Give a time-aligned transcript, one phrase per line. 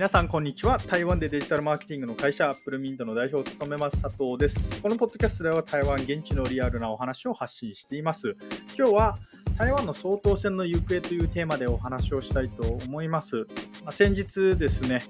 [0.00, 0.78] 皆さん、こんにちは。
[0.78, 4.80] 台湾でデジタルマーケティングの会社、アップルミントの代表を務めます、佐藤です。
[4.80, 8.34] このポッドキャストでは台湾現地のリアルなお話を発信しています。
[8.78, 9.18] 今日は
[9.58, 13.46] 台湾の総統選の行方というテーマでお話をしたいと思います。
[13.84, 15.02] まあ、先日ですね、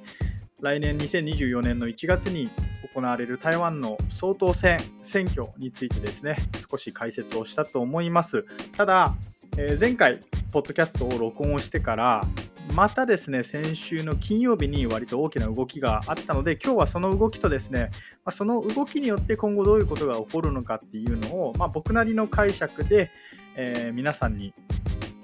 [0.58, 2.50] 来年2024年の1月に
[2.92, 6.36] 行われる台湾の総統選選挙についてですね、
[6.68, 8.44] 少し解説をしたと思います。
[8.76, 9.14] ただ、
[9.56, 10.20] えー、前回、
[10.50, 12.26] ポッドキャストを録音をしてから、
[12.72, 17.90] またですね、先週の金曜日に割と大きな動きがあったので、今日はその動きとですね、
[18.24, 23.10] まその動きによって今後どういうことが起こるのかっていうのを、まあ、僕なりの解釈で、
[23.56, 24.54] えー、皆さんに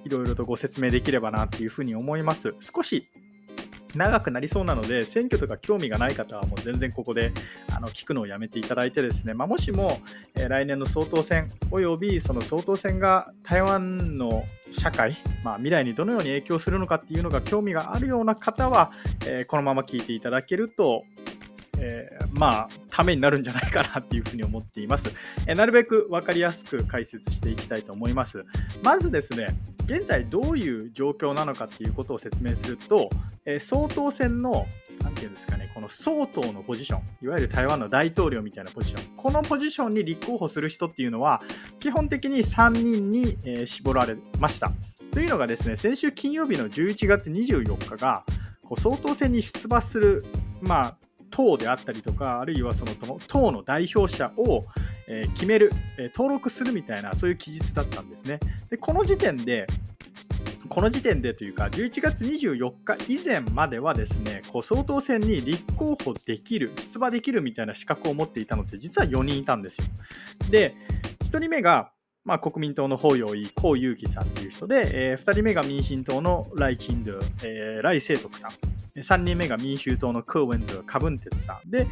[0.04, 2.54] いろいろとご説明できればなっていうふうに思います。
[2.60, 3.06] 少し
[3.96, 7.32] 長くなりそうなので、選挙とか興味がない方はもう全然ここで
[7.74, 10.00] あの聞くのをやめていただいてですね、まあ、もしも、
[10.34, 18.92] え、来年の総統選およびその総統選が台湾の社会、まあ、未来にどのように影響するのかっていうのが興味があるような方は、
[19.26, 21.04] え、このまま聞いていただけると
[21.80, 25.12] えー、まあ、ためになるんじゃないかなっていうふうに思っています。
[25.46, 28.44] えー、なるべく分かりやすく解説していきたいと思います。
[28.82, 29.48] まずですね、
[29.86, 33.10] 現在どういう状況なのかっていうことを説明すると、
[33.44, 34.66] えー、総統選の、
[35.02, 41.42] なんていうんですかね、この総統のポジション、いわゆる台湾の大統領みたいなポジション、このポジションに立候補する人っていうのは、
[41.78, 44.72] 基本的に3人に、えー、絞られました。
[45.12, 48.24] というのがですね、先週金曜日の11月24日が、
[48.76, 50.24] 総統選に出馬する、
[50.60, 50.96] まあ、
[51.36, 52.92] 党であったりとか、あるいはその
[53.28, 54.64] 党の代表者を
[55.34, 55.70] 決める、
[56.14, 58.40] 登録するみたいな、そういう期日だったんですね。
[58.70, 59.66] でこの時点で、
[60.70, 69.86] この時点でというか、11月24日以前まではですね、こう総統選に立候補できる、出馬できるみたいな資格を持っていたのって、実は4人いたんですよ。
[70.50, 70.74] で、
[71.24, 71.92] 1人目が、
[72.24, 78.85] まあ、国民党の法要井、江祐樹さんという人で、えー、2人目が民進党のライ・チンドゥ、えー、ライ・セイトクさん。
[78.96, 81.86] 3人目が民衆党のクーウェンズ・カブンテツさんで、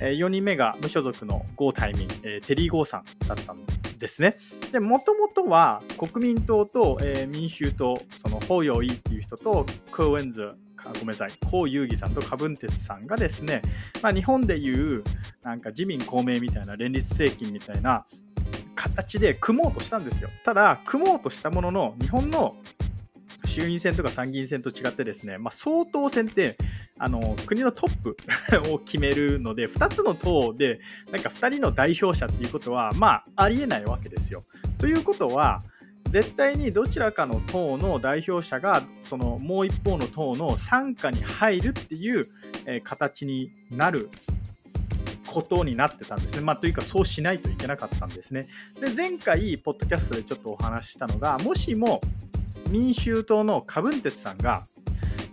[0.00, 2.08] 4人目が無所属のゴー・タイミン、
[2.40, 3.64] テリー・ゴーさんだったん
[3.98, 4.36] ですね。
[4.72, 6.98] で、もともとは国民党と、
[7.28, 10.52] 民衆党、そのホーヨーイっていう人とクーウェンズ、
[11.00, 13.62] ごめんなさい、コウ・ユウギさんとカブンテツさんがですね、
[14.02, 15.04] まあ、日本でいう
[15.42, 18.06] なんか自民公明みたいな連立政権みたいな
[18.74, 20.30] 形で組もうとしたんですよ。
[20.44, 22.56] ただ、組もうとしたものの、日本の
[23.48, 26.56] 衆院選とか参議院選と違ってですね、まあ、総統選って
[26.98, 28.16] あの国のトップ
[28.72, 34.44] を決めるので2つの党でなんか2人の代表者っていうことはまあありえないわけですよ。
[34.78, 35.62] ということは
[36.10, 42.26] 絶対にどちらかの党の代表者がそのもう一方の党の傘下に入るっていう、
[42.66, 44.10] え形になる
[45.28, 46.40] ことになってたんですね。
[46.40, 48.48] まあ、というか、そうしないといけなかったんですね。
[48.80, 52.00] で、前回、ポッドキャストでちょっとお話ししたのが、もしも
[52.68, 54.66] 民衆党のカブンテスさんが、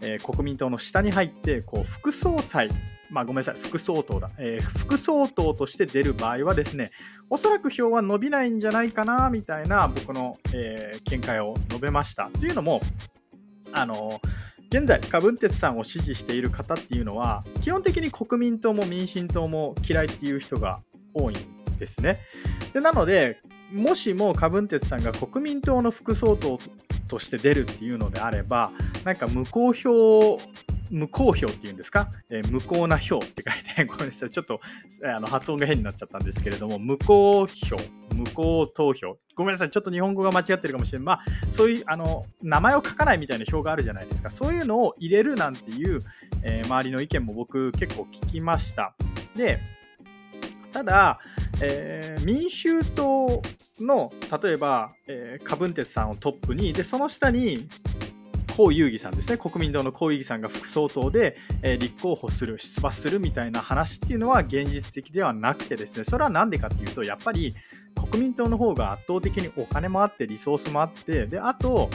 [0.01, 2.69] えー、国民党の下に入ってこう副総裁
[3.09, 6.91] まあ、ごめんなさい、副総統だ、えー、副総統として出る場合はですね、
[7.29, 12.29] おそらく票は伸びないんじゃないかな、みたいな僕の、えー、見解を述べました。
[12.31, 12.81] というのも、
[13.71, 14.19] あの
[14.69, 20.81] 現在、カブンテスさんを支持している方っていうのは、基本的に国民党も民進党も嫌いっていう人が
[21.13, 22.19] 多いんですね。
[22.73, 23.39] でなので、
[23.71, 26.57] もしもカブンテスさんが国民党の副総統
[27.07, 28.71] として出るっていうのであれば、
[29.03, 30.39] なんか無効票、
[30.91, 34.61] 無効票っていうんですか、えー、無効な票って書いて、ごめんなさい、ちょっと
[35.03, 37.77] あの発音が変になっちゃったんですけれども、無効票、
[38.13, 41.05] 無効投票、ごめんなさい、ちょっと日本語が間違ってるかもしれない。
[41.05, 41.19] まあ、
[41.51, 45.99] そういうあの名前を書かないみたいな票があるじゃないですか、そういうのを入れるなんていう、
[46.43, 48.95] えー、周りの意見も僕結構聞きました。
[49.35, 49.59] で、
[50.75, 51.19] ただ、
[51.61, 53.41] えー、民衆党
[53.79, 54.11] の
[54.43, 57.69] 例えば、えー、カブンテスさんをトップにでその下に
[58.59, 59.37] 江遊義さんですね。
[59.37, 67.55] 国民党の江遊義さんが副総統で、えー、立候補する出馬するみたいな話っていうのは現実的ではなくてですねそれは何でかっていうとやっぱり
[68.11, 71.89] 国民党の方が圧倒的にお金もあってリソースもあってであと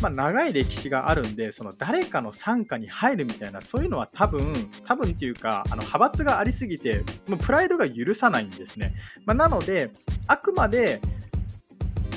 [0.00, 8.92] まあ、長い歴史があるんで、その誰かの傘下に入るみたいな、そういうのは多分、多分っていうか、あの派閥がありすぎて、もうプライドが許さないんですね。
[9.26, 9.90] まあ、なので、
[10.26, 11.00] あくまで、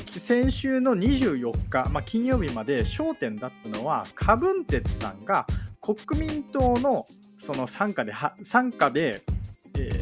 [0.05, 5.45] 先週の24日、まあ、金曜日まで焦点だったのは、カブンテツさんが
[5.81, 7.05] 国民党の
[7.37, 9.21] その傘下で、傘下で、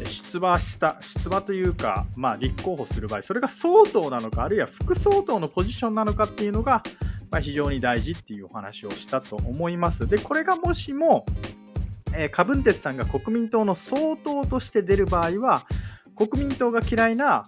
[0.06, 6.82] 出馬した、出馬というか、まあ、立候補する場合、それが総統なのか、あるいは副総統のポジションなのかっていうのが、
[7.30, 10.08] まあ、非常に大事っていうお話をしたと思います。
[10.08, 11.26] で、これがもしも、
[12.14, 15.66] えー、カブンテツさんが国民党の総統として出る場合は、
[16.16, 17.44] 国民党が嫌いな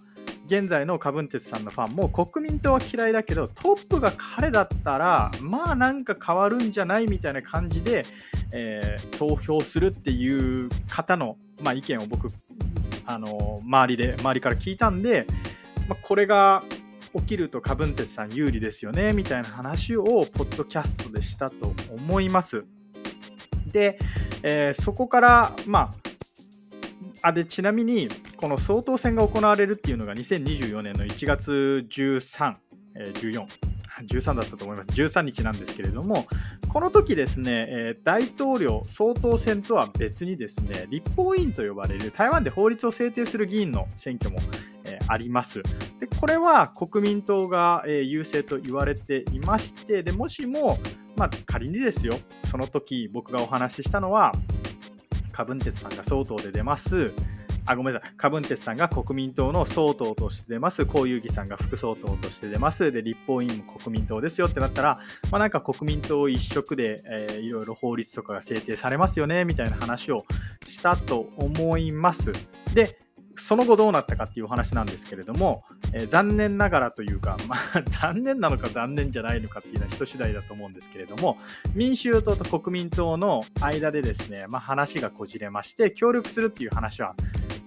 [0.47, 8.07] 現在のカブンテスさんのファンも国民党は嫌いだけどトップが彼だったらまあなんか変わるんじゃないみたいな感じで、
[8.53, 12.29] えー、投票するっていう方の、まあ、意見を僕
[13.07, 15.27] あの周りで周りから聞いたんで、
[15.89, 16.63] まあ、これが
[17.19, 22.65] 起きるとカブンテスさん有利ですよねみたいな話をポッドキャストでしたと思います。
[23.73, 23.99] で、
[24.43, 25.95] えー、そこからま
[27.23, 32.57] ああでちなみにこの総統選が行われるっていうのが2024年の1月13、
[32.95, 33.47] えー、14
[34.05, 34.91] 13だったと思います。
[34.91, 36.27] 13日なんですけれども、
[36.69, 44.39] この時ですね、え大統領総統選とは別にですね、立法委員と呼ばれる台湾で法律を制定する議員の選挙も、
[44.87, 45.63] えあります。
[46.01, 50.79] でこれは国民党が、え優勢と言われていまして、でもしも、
[51.17, 54.33] まあ、仮にですよ、その時僕がお話ししたのは、
[55.33, 57.13] カブンテツさんが総統で出ます。
[57.67, 58.13] あ、ごめんなさい。
[58.17, 60.83] カブンテスさんが国民党の総統として出ます。
[60.83, 62.93] 江遊義さんが副総統として出ます。
[62.93, 65.01] で、立法委員も国民党ですよってなったら、
[65.33, 70.25] まあ、なんか国民党一色で、えー、いろいろ法律とかが制定されますよね、みたいな話を
[70.65, 72.33] したと思います。
[72.73, 72.99] で、
[73.37, 81.39] その後どうなったかっていうお話なんですけれども、えー、残念ながらというか、 まあ、残念なのか残念じゃないのかっていうのは人次第だと思うんですけれども、
[81.75, 87.15] 民衆党と国民党の間でですね、まあ、話がこじれまして、協力するっていう話は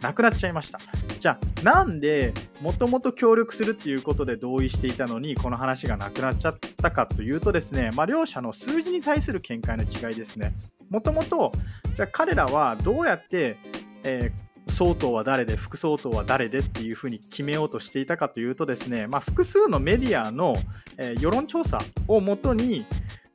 [0.01, 0.79] なくなっちゃいました。
[1.19, 10.53] じゃあ、なんでもともと協力するっていうことで同意していたのに、この話がなくなっちゃったかというとですね、まあ、両者の数字に対する見解の違いですね。
[10.89, 11.51] もともと、
[11.95, 13.57] じゃあ彼らはどうやって、
[14.03, 20.55] えー総統は誰で副総統は誰でっていうふうに決めようとしていたかというとですね、まあ、複数のメディアの、
[20.97, 22.85] えー、世論調査をもとに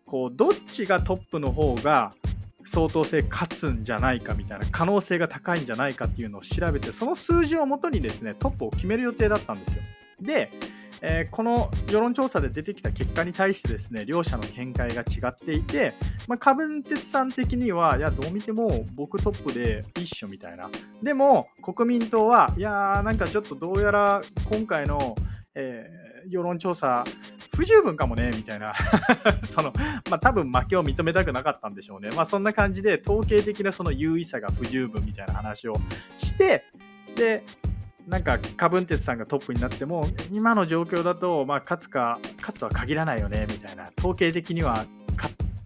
[0.07, 2.15] こうどっちがトップの方が
[2.65, 9.83] 相当性勝つんじゃないかみたいな可能性が高いんじゃないかっていうのを調べてその数字をもとにですねトップを決める予定だったんですよ。
[10.21, 10.51] で、
[11.01, 15.95] えー、この世論調査で出てきた結果に対してですね両者の見解が違っていて、
[16.29, 20.71] まあ、カブンテツさん的にはいやどう見ても僕トップで一緒みたいな。
[21.03, 25.15] でも国民党はいやーなんかちょっとどうやら今回の、
[25.55, 27.05] えー、世論調査
[27.55, 28.75] 不十分かもねみたいな。
[29.47, 29.73] その
[30.11, 32.11] まあ多分負けを認めたくなかったんでしょうね。
[32.11, 35.77] まあそんな感じで統計的なその優位さが不十分みたいな話を
[36.19, 36.65] して
[37.15, 37.45] で
[38.07, 43.91] なんかカブンテスさんがトップになっても今の状況だと、まあ、勝つか勝つとは限らないよねみたいな。
[43.99, 44.85] 統計的には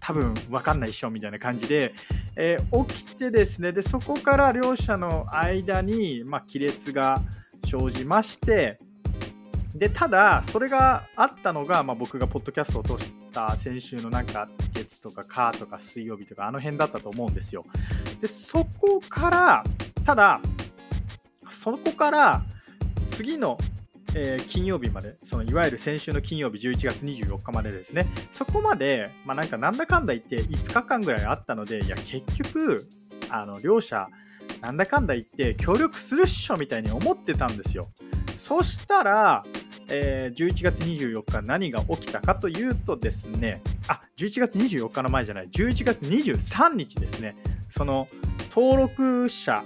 [0.00, 1.92] 多分分かんないっしょみたいな感じで、
[2.36, 7.20] えー、起きてですねでそこから両者の間に、まあ、亀裂が
[7.66, 8.78] 生じまして
[9.74, 17.66] でただそれがあったのが、まあ、僕がポッドキャストを通した先週のなんか月とか火とか水曜日とかあの辺だったと思うんですよ。
[18.22, 19.64] でそこから
[20.06, 20.40] ただ
[21.76, 22.42] そこから
[23.10, 23.58] 次の、
[24.14, 32.88] えー、金曜日まで、そのいわゆる先週の金曜日11月24日までですね、そこまで、まあ、なんかなんだかんだ言って5日間ぐらいあったので、いや、結局、
[33.28, 34.08] あの両者、
[34.62, 37.88] なんだかんだ言って協力するっしょみたいに思ってたんですよ。
[38.38, 39.44] そしたら、
[39.90, 47.36] えー、11月24日何が起きたかというとですね、あ、11月24日の前じゃない、11月23日ですね、
[47.68, 48.06] その
[48.54, 49.62] 登録者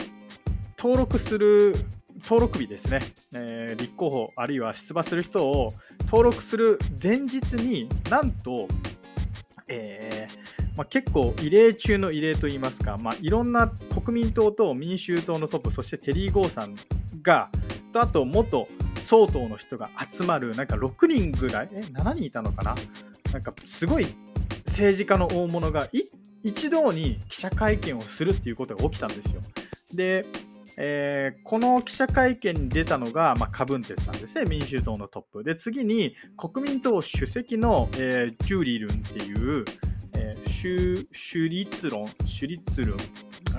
[0.83, 1.77] 登録する
[2.25, 2.99] 登録日ですね、
[3.37, 5.73] えー、立候補あるいは出馬する人を
[6.07, 8.67] 登録する前日になんと、
[9.69, 16.75] えー、まあ、結構異例中の異例といいますか、まあ、いろんな国民党と民衆党のトップそしてテリー・ゴーさん
[17.23, 17.49] が
[17.93, 22.75] とあと元総統の人が集まるなんか6人ぐらいえ7人いたのかな？
[23.33, 24.07] なんかすごい
[24.67, 25.89] 政治家の大物が
[26.43, 29.43] 一堂に記者会見をするっていうことが起きたんですよ。
[29.95, 30.27] で
[30.77, 35.45] えー、この記者会見に出たのが、まあ、カブンテスさんですね、民主党のトップ。
[35.45, 39.65] で、次に国民党主席の、えー、ジューリルンっていう、
[40.15, 42.97] えー、シュシュリツロン、シュリツルン、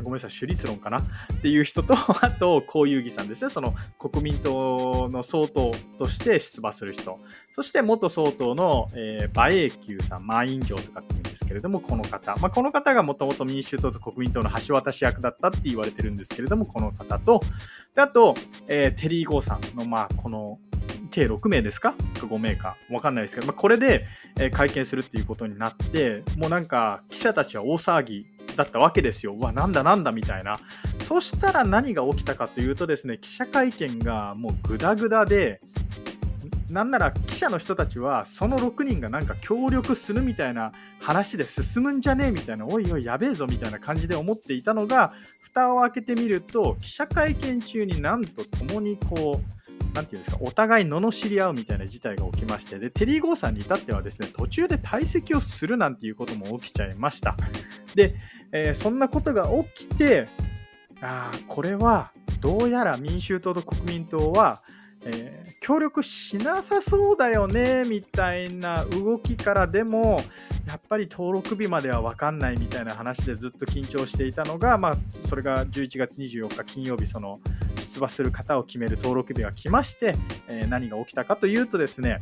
[0.01, 0.99] ごめんなさい、シュリツロンかな？
[0.99, 1.03] っ
[1.41, 7.19] ていう人と、 あと、江遊義さんですね、その国民党の総統として出馬する人。
[7.55, 12.35] そして元総統の、えー、馬英九さん、馬英九とかって言うんですけれども、この方。
[12.37, 17.41] まあ、この方がもともと民主党と国民党の橋渡し役だったって言われてるんですけれども、この方と、
[17.95, 18.35] であと、
[18.67, 20.59] えー、テリー・ゴーさんの、まあ、この
[21.13, 24.05] 計6名ですか？5名かわかんないですけど、まあ、これで、
[24.39, 29.33] え、会見するっていうことになって、もうなんか記者たちは大騒ぎだったわけですよ。
[29.33, 30.59] うわ、なんだなんだみたいな。
[31.01, 35.61] そしたら何が起きたかというとですね、記者会見がもうグダグダで、
[36.69, 49.52] なんなら記者の人たちはその6人がなんか協力するみたいな話で進むんじゃねえみたいなおいおいやべえぞみたいな感じで思っていたのが蓋を開けてみると記者会見中になんと共にこう
[49.93, 57.35] なんていうんですか、お互い罵り合うみたいな事態が起きまして、で、テリー・ゴーさんに至ってはですね、途中で退席をするなんていうことも起きちゃいました。
[57.95, 58.15] で、
[58.51, 60.27] えー、そんなことが起きて、
[61.01, 64.61] あ、これはどうやら民衆党と国民党は、
[65.05, 70.21] えー、協力しなさそうだよねみたいな動きからでも
[70.65, 77.39] やっぱり登録日までは分かんないみたいな話でずっと緊張していたのが、まあ、それが11月24日金曜日その
[77.93, 80.15] 出馬する方を決める登録日が来まして、
[80.47, 82.19] え、何が起きたかというとですね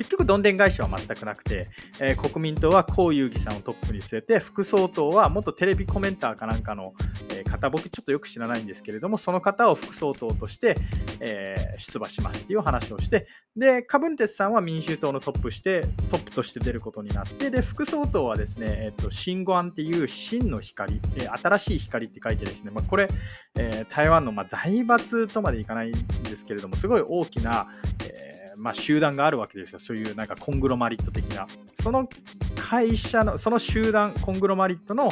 [0.00, 1.68] 結局、どんでん返しは全くなくて、
[2.00, 6.94] えー、国民党は江遊義さんをトップに据えて、副総統は元テレビコメンターかなんかの、
[7.28, 10.74] えー、方、僕ちょっとよく知らないんですけれども、その方を副総統として、
[11.20, 23.08] えー、出馬しますっていう話をして、で、カブンテスさんは民衆党のトップして、トップとして出ることになって、で、副総統はですね、えっ、と、新語案っていう真の光、え新しい光って書いてですね、まあ、これ、
[23.56, 27.68] え台湾の、ま、財閥とまでいかないんですけれども、すごい大きな、
[28.04, 29.78] えまあ、集団があるわけですよ。
[29.78, 31.46] そういうなんかコングロマリット的な。
[31.80, 32.08] その
[32.56, 35.10] 会社の、その集団、コングロマリットの、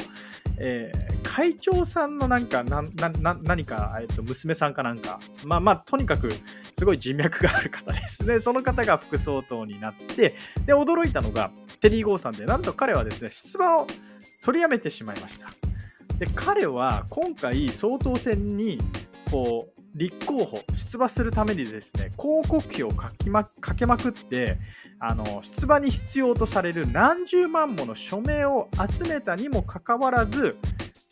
[0.61, 6.33] えー、会長さんのなんか、なな何か、えっと、娘さんかなんか、まあまあ、とにかく、
[6.77, 8.41] すごい人脈がある方ですね。
[8.43, 10.35] その方が副総統になって、
[10.67, 13.87] で、驚いたのが、テリー・ゴーさんで、なんと彼はですね、出馬を
[14.43, 15.47] 取りやめてしまいました。
[16.19, 18.81] で、彼は今回、総統選に、
[19.31, 24.59] こう、立候補、出馬するためにですね、広告費をかき、ま、かけまくって、
[25.01, 30.57] あの出馬に必要とされる何十万もの署名を集めたにもかかわらず、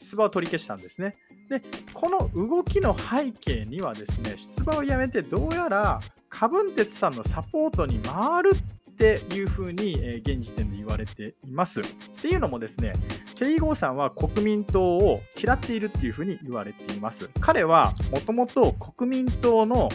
[0.06, 1.16] 出馬を取り消したんですね。
[1.50, 1.60] で、
[1.92, 8.52] この動きの背景にはですね、出馬をやめてどうやら、カブンテツさんのサポートに回る
[8.90, 11.80] っていうふうに、え現時点で言われています。
[11.80, 11.84] っ
[12.22, 12.92] ていうのもですね、
[13.36, 17.28] ケリー・ゴーさんは国民党を嫌っているっていうふうに言われています。
[17.40, 19.88] 彼はもともと国民党の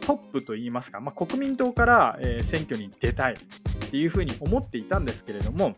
[0.00, 5.76] トップといいますか、まあ、国民党から、え選挙に出たいっていうふうに思っていたんですけれども、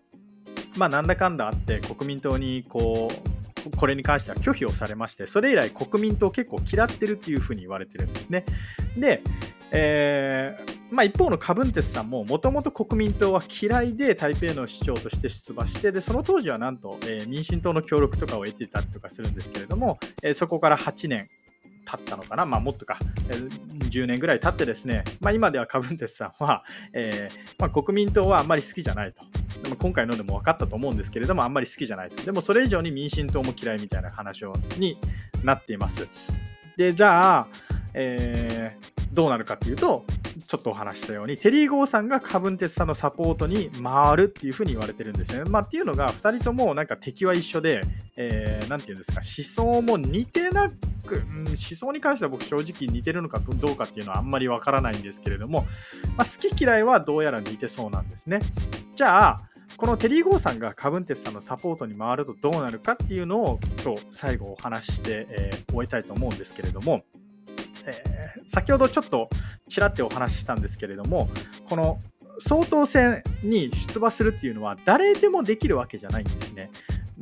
[0.76, 3.41] まあ、なんだかんだあって国民党にこう
[3.76, 8.44] これに関しては拒否をされまして、それ以来国民党結構嫌ってるっていうふうに言われてるんですね。
[8.96, 9.22] で、
[9.74, 21.26] えー、まあ、一方のカブンテスさんももともと国民党は嫌いで台北の市長として出馬してでその当時はなんと、えー、民進党の協力とかを得ていたりとかするんですけれども、えー、そこから8年
[21.86, 22.98] 経ったのかな、まあ、もっとか、
[23.30, 29.22] えー、10年ぐらい経ってですね、まあ、今ではカブンテスさんは、えーまあ、国民党はあんまり好きじゃないと。
[29.62, 32.22] でも今回のでも分かったと思うんですけれども、あんまり好きじゃないと。
[32.24, 34.44] でもそれ以上に民進党も嫌いみたいな話
[34.78, 34.98] に
[35.44, 36.08] なっています。
[36.76, 37.48] で、じゃあ、
[37.94, 40.04] えー、どうなるかっていうと、
[40.46, 45.44] ちょっとお話したように、テリー・ゴーさんがカブンテスさんのサポートに回るっていうふうに言われてるんですね。
[45.44, 47.82] まあ、っていうのが、2人ともなんか敵は一緒で、
[48.16, 50.72] えー、ていうんですか、思想も似てな
[51.02, 55.66] く、うん、思想に関しては僕正直似てるのかどうかっていうのはあんまりわからないんですけれども、
[56.16, 58.40] まあ、好き嫌いはどうやら似てそうなんですね。
[58.94, 59.42] じゃあ、
[59.76, 67.04] このテリー・ゴーさんがカブンテスさんのサポートに回るとどうなるかっていうのを今日最後お話しして、えー、終えたいと思うんですけれども、
[67.86, 69.28] えー、先ほどちょっと
[69.68, 71.28] ちらってお話ししたんですけれども、
[71.68, 71.98] この
[72.38, 76.70] 総統選に出馬するっていうのは誰でもできるわけじゃないんですね。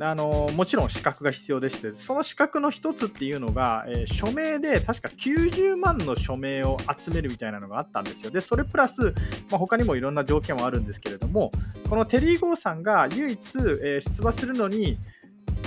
[0.05, 8.31] あのもちろん資格が必要でして、その資格の一つっていうのが、えー、署名で確か90万の署名を集めるみたいなのがあったんですよ。
[8.31, 9.13] で、それプラス、
[9.49, 11.51] まあ、他にもいろんな条件はあるんですけれども、
[11.89, 14.97] このテリー・ゴーさんが唯一、えー、出馬するのに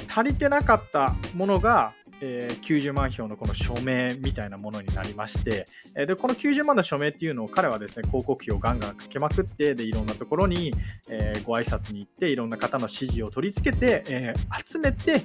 [0.08, 1.92] 足りてなかったものが、
[2.24, 10.72] え、90万票のこの署名みたいなものになりまして、えでこの90万の署名っていうのを彼はですね広告費をガンガンかけまくってでいろんなところに、
[11.08, 15.22] えー、ご挨拶に行っていろんな方の支持を取り付けて、え、集めて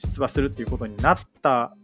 [0.00, 1.74] 出馬するっていうことになった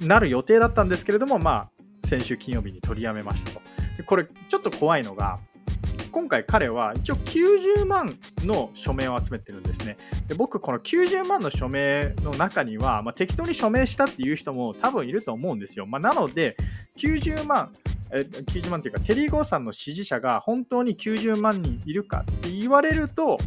[0.00, 3.60] なる予定だったんですけれども、まあ、先週金曜日に取りやめましたと。
[3.96, 5.38] でこれちょっと怖いのが
[6.14, 8.06] 今回彼は一応90万
[8.44, 9.96] の署名を集めてるんですね。
[10.28, 15.86] で僕、この90万の署名の中には、まあ、適当に署名したっていう人も多分いると思うんですよ。
[15.86, 16.56] まあ、なので、
[16.98, 17.74] 90万、
[18.12, 23.38] え90万というか、テリー・ゴーさんの支持者が本当に90万人いるかって言われると、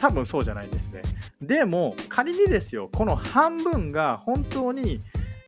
[0.00, 1.02] 多分そうじゃないですね。
[1.42, 5.00] でも、仮にですよ、この半分が本当に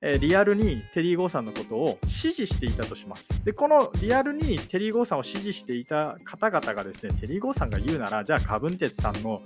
[0.04, 3.44] えリアルにテリー・ゴーさんのことを支持していたとします。
[3.44, 9.42] で、このリアルにテリー・ゴーさんを支持していた方々がですね、テリー・ゴーさんが言うなら、じゃあ、カブンテツさんの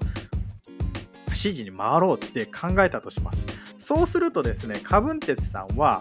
[1.35, 3.47] 支持に回ろうって考えたとします。
[3.77, 6.01] そうするとですね、カブンテツさんは、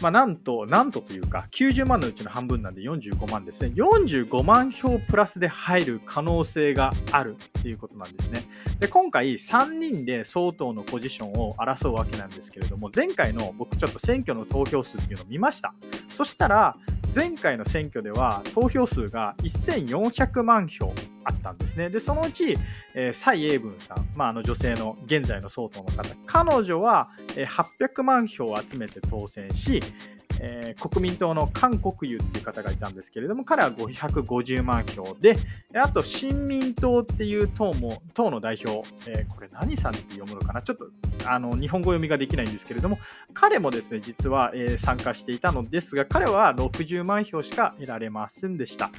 [0.00, 3.72] まあ、なんと、なんとというか、90万のうちの半分なんで45万ですね。
[3.74, 8.42] 45万票プラスで入る可能性があるっていうことなんですね。
[8.80, 15.74] で、今回3人で相当のポジションを争うわけなんですけれども、前回の僕ちょっと選挙の投票数っていうのを見ました。
[16.12, 16.76] そしたら、
[17.14, 20.92] 前回の選挙では投票数が1400万票
[21.24, 21.90] あったんですね。
[21.90, 22.56] で、そのうち、
[22.94, 29.82] えー、蔡英文さん、まあ、あの女性の現在の総統の方、彼女は800万票を集めて当選し、
[30.40, 35.36] えー、国民党の韓国瑜っていう方がいたんですけれども、彼は550万票で、
[35.74, 40.60] あと新民党っていう党も、党の代表、えー、これ何さんって読むのかな？
[40.60, 40.88] ちょっと
[41.26, 42.98] あの日本語読みができないんですけれども、
[43.32, 48.90] 彼もですね、実は、えー、参加していたのですが、彼は60万票しか得られませんでした。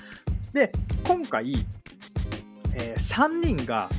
[0.53, 0.71] で、
[1.05, 1.65] 今回、
[2.73, 3.89] えー、3人が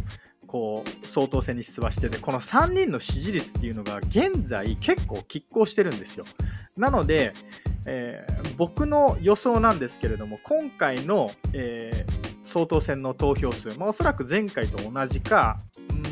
[0.47, 6.25] こう総統選に出馬しててこの3人の支持率っていうのが現在結構拮抗してるんですよ。
[6.77, 7.33] なので、
[7.87, 15.59] えー、僕の予想なんですけれども今回の、えー、総統選の投票数、まあ、おそらく前回と同じか、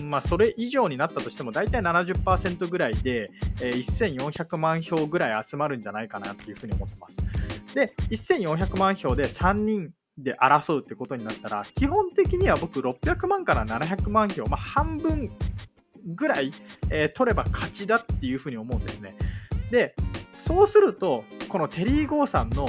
[0.00, 7.18] んまあ、それ以上になったとしても大体70%ぐらいで、えー、1400万票ぐらい集まるんじゃないかなっていうふうに思ってます。
[7.74, 15.30] で1400万票で3人で争うってことになったら、基本的には僕600万から700万票、まあ、半分
[16.06, 16.52] ぐらい、
[16.90, 19.16] えー、取れば勝ちだっていうふうに思うんですね。
[19.70, 19.94] で、
[20.38, 22.68] そうすると、このテリー・ゴーさんの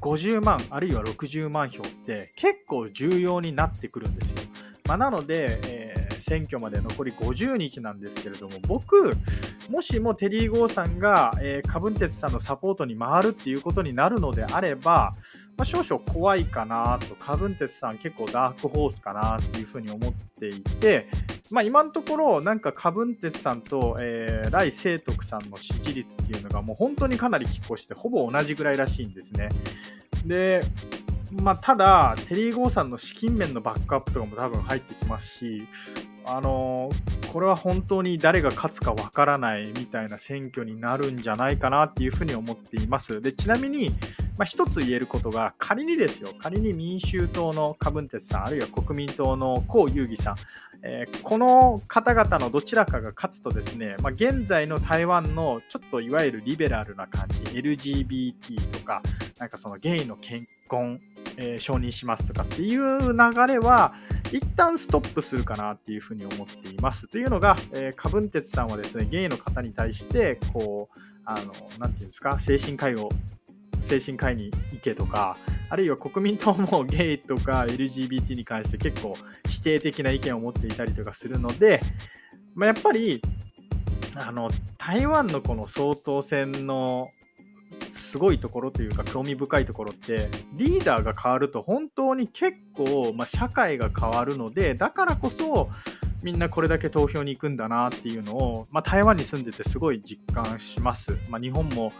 [0.00, 4.38] 50万あるいは60万票って結構重要になってくるんですよ。
[4.86, 5.87] まあ、なので、えー、
[6.20, 9.12] 選挙まで残り50日なんですけれども、僕、
[9.70, 15.14] もしもテリー・ゴーさんが、えー、カブンテスさんのサポートに回るっていうことになるのであれば、
[15.56, 21.08] まあ、少々怖いかなと、カブンテスさん結構ダークホースかなっていうふうに思っていて、
[21.50, 29.48] まあ、今のところ、なんかカブンテスさんと、えー、ライ・セイトクさんの支持率っていうのがもう本当にかなり拮抗して、ほぼ同じぐらいらしいんですね。
[30.24, 30.60] で、
[31.30, 35.68] まあ、ただ、テリー・ゴーさんの資金面のバックアップとかも多分入ってきますし、
[36.30, 36.90] あの
[37.32, 43.22] これは本当に誰が勝つかわからないみたいな選挙になるんじゃないかなっていうふうに思っています。
[43.22, 43.90] でちなみに、
[44.36, 50.36] まあ、一つ言えることが、仮にですよ、仮に民衆党のカブンテスさん、あるいは国民党の江遊義さん、
[50.82, 59.02] えー、この方々のどちらかが勝つとですね、まあ、現在の台湾のちょっといわゆるリベラルな感じ、LGBT とか、
[59.38, 61.00] なんかそのゲイの結婚、
[61.38, 63.94] えー、承認しますとかっていう流れは、
[64.32, 67.08] 一旦ストップするかなっていうふうに思っています。
[67.08, 73.08] というのが、えー、カブンテツさんはですね、ゲイの方に対して、こう、あの、なんていうんですか、精神科医を、
[73.80, 75.38] 精神科医に行けとか、
[75.70, 79.14] あるいは国民党も ゲイとか LGBT に関して結構
[79.48, 81.80] 否定的な意見を持っていたりとかするので、
[82.54, 83.20] まあ、やっぱり
[84.16, 87.08] あの台湾のこの総統選の
[88.08, 95.68] すごいところというか興味深いところってリーダーが変わると本当に結構、まあ、社会が変わるのでだからこそ
[96.22, 101.16] みんなこれだけ投票に行くんだなっていうのを、まあ、台湾に住んでてすごい実感します。
[101.28, 101.92] まあ、日本も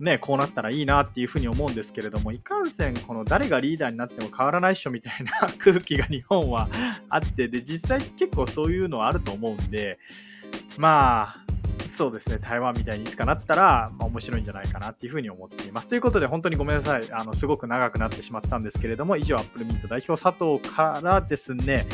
[0.00, 6.68] ね、こうなったらいいなっていうふうに思うんですけれども、いかんせん、この誰がリーダーになっても変わらないっしょみたいな 空気が日本は
[7.08, 10.00] あって、で、実際結構そういうのはあると思うんで、
[10.76, 11.42] まあ、
[11.92, 15.88] そうですね、台湾みたいにいつかなったら、まあ、面白いんじゃないかなっていうふうに思っています。
[15.88, 17.12] ということで、本当にごめんなさい。
[17.12, 21.86] あの、すごく長くなってしまったんですけれども、以上、アップルミント代表佐藤からですね、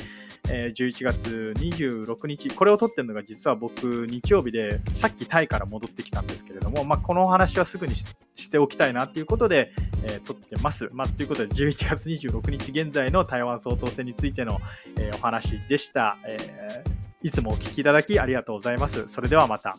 [0.51, 9.73] え11月26日、これを撮ってるのが実は僕、日曜日でさっきタイから戻ってきたんですけれども、まあ、このお話はすぐにしておきたいなということで、
[10.05, 10.89] えー、撮ってます。
[10.93, 14.61] まあ、ということで、11月26日現在の台湾総統選についての、
[14.97, 16.19] えー、お話でした。
[16.25, 19.09] えーいつもお聴きいただきありがとうございます。
[19.09, 19.75] それではまた。